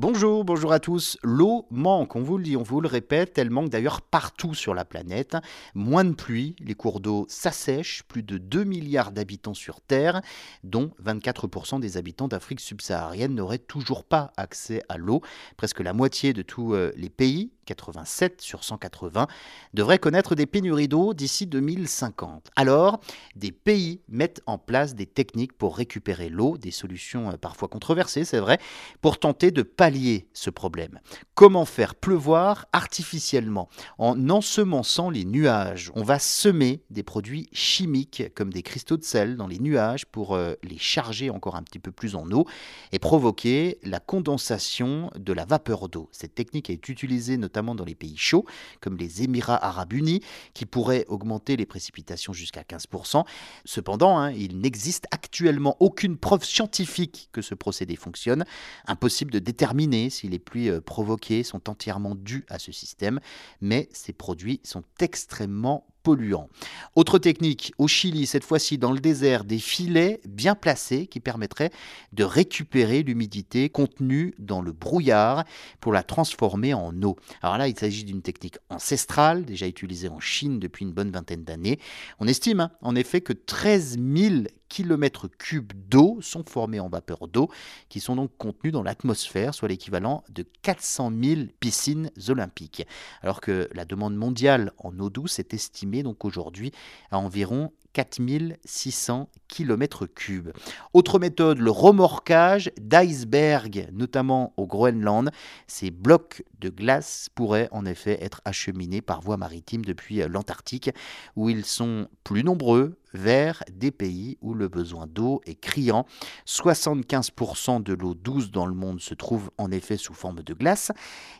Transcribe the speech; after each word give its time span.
Bonjour, 0.00 0.44
bonjour 0.44 0.70
à 0.70 0.78
tous. 0.78 1.18
L'eau 1.24 1.66
manque, 1.72 2.14
on 2.14 2.22
vous 2.22 2.38
le 2.38 2.44
dit, 2.44 2.56
on 2.56 2.62
vous 2.62 2.80
le 2.80 2.86
répète, 2.86 3.36
elle 3.36 3.50
manque 3.50 3.68
d'ailleurs 3.68 4.00
partout 4.00 4.54
sur 4.54 4.72
la 4.72 4.84
planète. 4.84 5.36
Moins 5.74 6.04
de 6.04 6.12
pluie, 6.12 6.54
les 6.60 6.76
cours 6.76 7.00
d'eau 7.00 7.26
s'assèchent, 7.28 8.04
plus 8.04 8.22
de 8.22 8.38
2 8.38 8.62
milliards 8.62 9.10
d'habitants 9.10 9.54
sur 9.54 9.80
Terre, 9.80 10.22
dont 10.62 10.92
24% 11.04 11.80
des 11.80 11.96
habitants 11.96 12.28
d'Afrique 12.28 12.60
subsaharienne 12.60 13.34
n'auraient 13.34 13.58
toujours 13.58 14.04
pas 14.04 14.32
accès 14.36 14.84
à 14.88 14.98
l'eau. 14.98 15.20
Presque 15.56 15.80
la 15.80 15.92
moitié 15.92 16.32
de 16.32 16.42
tous 16.42 16.74
euh, 16.74 16.92
les 16.94 17.10
pays 17.10 17.50
87 17.68 18.40
sur 18.40 18.64
180, 18.64 19.26
devraient 19.74 19.98
connaître 19.98 20.34
des 20.34 20.46
pénuries 20.46 20.88
d'eau 20.88 21.12
d'ici 21.12 21.46
2050. 21.46 22.48
Alors, 22.56 23.00
des 23.36 23.52
pays 23.52 24.00
mettent 24.08 24.40
en 24.46 24.56
place 24.58 24.94
des 24.94 25.06
techniques 25.06 25.52
pour 25.52 25.76
récupérer 25.76 26.30
l'eau, 26.30 26.56
des 26.56 26.70
solutions 26.70 27.30
euh, 27.30 27.36
parfois 27.36 27.68
controversées, 27.68 28.24
c'est 28.24 28.40
vrai, 28.40 28.58
pour 29.02 29.18
tenter 29.18 29.50
de 29.50 29.62
pallier 29.62 30.28
ce 30.32 30.50
problème. 30.50 31.00
Comment 31.34 31.66
faire 31.66 31.94
pleuvoir 31.94 32.66
artificiellement 32.72 33.68
En 33.98 34.30
ensemençant 34.30 35.10
les 35.10 35.24
nuages, 35.24 35.92
on 35.94 36.02
va 36.02 36.18
semer 36.18 36.82
des 36.90 37.02
produits 37.02 37.48
chimiques 37.52 38.22
comme 38.34 38.52
des 38.52 38.62
cristaux 38.62 38.96
de 38.96 39.04
sel 39.04 39.36
dans 39.36 39.46
les 39.46 39.58
nuages 39.58 40.06
pour 40.06 40.34
euh, 40.34 40.54
les 40.62 40.78
charger 40.78 41.30
encore 41.30 41.56
un 41.56 41.62
petit 41.62 41.78
peu 41.78 41.92
plus 41.92 42.14
en 42.14 42.30
eau 42.32 42.46
et 42.92 42.98
provoquer 42.98 43.78
la 43.82 44.00
condensation 44.00 45.10
de 45.16 45.32
la 45.32 45.44
vapeur 45.44 45.88
d'eau. 45.88 46.08
Cette 46.12 46.34
technique 46.34 46.70
est 46.70 46.88
utilisée 46.88 47.36
notamment 47.36 47.57
dans 47.62 47.84
les 47.84 47.94
pays 47.94 48.16
chauds, 48.16 48.44
comme 48.80 48.96
les 48.96 49.22
Émirats 49.22 49.64
arabes 49.64 49.92
unis, 49.92 50.22
qui 50.54 50.66
pourraient 50.66 51.04
augmenter 51.08 51.56
les 51.56 51.66
précipitations 51.66 52.32
jusqu'à 52.32 52.62
15%. 52.62 53.24
Cependant, 53.64 54.18
hein, 54.18 54.30
il 54.32 54.60
n'existe 54.60 55.06
actuellement 55.10 55.76
aucune 55.80 56.16
preuve 56.16 56.44
scientifique 56.44 57.28
que 57.32 57.42
ce 57.42 57.54
procédé 57.54 57.96
fonctionne. 57.96 58.44
Impossible 58.86 59.32
de 59.32 59.38
déterminer 59.38 60.10
si 60.10 60.28
les 60.28 60.38
pluies 60.38 60.70
euh, 60.70 60.80
provoquées 60.80 61.42
sont 61.42 61.68
entièrement 61.68 62.14
dues 62.14 62.44
à 62.48 62.58
ce 62.58 62.72
système, 62.72 63.20
mais 63.60 63.88
ces 63.92 64.12
produits 64.12 64.60
sont 64.64 64.84
extrêmement 65.00 65.86
polluants. 66.02 66.48
Autre 66.96 67.18
technique, 67.18 67.72
au 67.78 67.88
Chili, 67.88 68.26
cette 68.26 68.44
fois-ci 68.44 68.78
dans 68.78 68.92
le 68.92 69.00
désert, 69.00 69.44
des 69.44 69.58
filets 69.58 70.20
bien 70.26 70.54
placés 70.54 71.06
qui 71.06 71.20
permettraient 71.20 71.70
de 72.12 72.24
récupérer 72.24 73.02
l'humidité 73.02 73.68
contenue 73.68 74.34
dans 74.38 74.62
le 74.62 74.72
brouillard 74.72 75.44
pour 75.80 75.92
la 75.92 76.02
transformer 76.02 76.74
en 76.74 77.02
eau. 77.02 77.16
Alors 77.42 77.58
là, 77.58 77.68
il 77.68 77.78
s'agit 77.78 78.04
d'une 78.04 78.22
technique 78.22 78.58
ancestrale, 78.70 79.44
déjà 79.44 79.66
utilisée 79.66 80.08
en 80.08 80.20
Chine 80.20 80.58
depuis 80.58 80.84
une 80.84 80.92
bonne 80.92 81.10
vingtaine 81.10 81.44
d'années. 81.44 81.78
On 82.18 82.26
estime 82.26 82.60
hein, 82.60 82.70
en 82.82 82.94
effet 82.94 83.20
que 83.20 83.32
13 83.32 83.98
000 83.98 84.34
kilomètres 84.68 85.28
cubes 85.28 85.72
d'eau 85.88 86.18
sont 86.20 86.44
formés 86.44 86.80
en 86.80 86.88
vapeur 86.88 87.28
d'eau, 87.28 87.50
qui 87.88 88.00
sont 88.00 88.16
donc 88.16 88.30
contenus 88.38 88.72
dans 88.72 88.82
l'atmosphère, 88.82 89.54
soit 89.54 89.68
l'équivalent 89.68 90.24
de 90.28 90.44
400 90.62 91.12
000 91.22 91.40
piscines 91.60 92.10
olympiques. 92.28 92.86
Alors 93.22 93.40
que 93.40 93.68
la 93.72 93.84
demande 93.84 94.16
mondiale 94.16 94.72
en 94.78 94.98
eau 95.00 95.10
douce 95.10 95.38
est 95.38 95.54
estimée 95.54 96.02
donc 96.02 96.24
aujourd'hui 96.24 96.72
à 97.10 97.18
environ 97.18 97.72
4600 97.92 99.28
km3. 99.50 100.52
Autre 100.92 101.18
méthode, 101.18 101.58
le 101.58 101.70
remorquage 101.70 102.70
d'icebergs, 102.80 103.88
notamment 103.92 104.52
au 104.56 104.66
Groenland. 104.66 105.30
Ces 105.66 105.90
blocs 105.90 106.44
de 106.60 106.68
glace 106.68 107.28
pourraient 107.34 107.68
en 107.72 107.84
effet 107.86 108.18
être 108.22 108.40
acheminés 108.44 109.00
par 109.00 109.20
voie 109.20 109.36
maritime 109.36 109.84
depuis 109.84 110.22
l'Antarctique, 110.28 110.90
où 111.36 111.48
ils 111.48 111.64
sont 111.64 112.08
plus 112.24 112.44
nombreux 112.44 112.98
vers 113.14 113.62
des 113.72 113.90
pays 113.90 114.36
où 114.40 114.54
le 114.54 114.68
besoin 114.68 115.06
d'eau 115.06 115.40
est 115.46 115.58
criant. 115.58 116.06
75% 116.46 117.82
de 117.82 117.94
l'eau 117.94 118.14
douce 118.14 118.50
dans 118.50 118.66
le 118.66 118.74
monde 118.74 119.00
se 119.00 119.14
trouve 119.14 119.50
en 119.58 119.70
effet 119.70 119.96
sous 119.96 120.14
forme 120.14 120.42
de 120.42 120.54
glace 120.54 120.92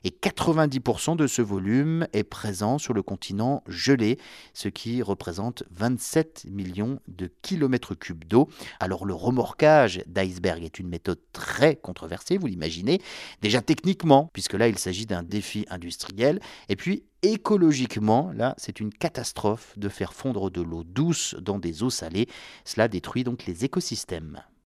et 0.05 0.11
90% 0.11 1.17
de 1.17 1.27
ce 1.27 1.43
volume 1.43 2.07
est 2.13 2.25
présent 2.25 2.79
sur 2.79 2.95
le 2.95 3.03
continent 3.03 3.63
gelé, 3.67 4.19
ce 4.55 4.69
qui 4.69 5.03
représente 5.03 5.65
27 5.71 6.47
millions 6.51 7.01
de 7.09 7.31
kilomètres 7.43 7.95
cubes 7.95 8.25
d'eau. 8.25 8.49
Alors 8.81 9.05
le 9.05 9.15
remorquage 9.15 10.03
d'iceberg 10.07 10.63
est 10.65 10.79
une 10.79 10.89
méthode 10.89 11.21
très 11.33 11.77
controversée, 11.77 12.39
vous 12.39 12.47
l'imaginez, 12.47 13.01
déjà 13.43 13.61
techniquement, 13.61 14.31
puisque 14.33 14.55
là 14.55 14.69
il 14.69 14.79
s'agit 14.79 15.07
d'un 15.07 15.23
défi 15.23 15.67
industriel, 15.71 16.41
et 16.69 16.77
puis 16.77 17.05
écologiquement, 17.23 18.31
là, 18.33 18.55
c'est 18.59 18.81
une 18.81 18.93
catastrophe 18.93 19.77
de 19.77 19.89
faire 19.89 20.13
fondre 20.13 20.51
de 20.51 20.63
l'eau 20.63 20.85
douce 20.85 21.35
dans 21.41 21.59
des 21.59 21.83
eaux 21.83 21.91
salées. 21.91 22.29
Cela 22.65 22.89
détruit 22.89 23.25
donc 23.25 23.47
les 23.47 23.65
écosystèmes. 23.65 24.43